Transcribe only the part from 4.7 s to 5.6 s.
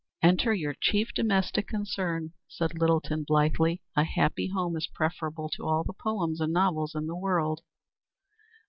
is preferable